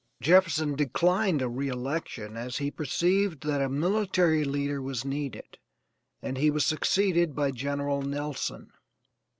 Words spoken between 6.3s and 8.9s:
he was succeeded by General Nelson.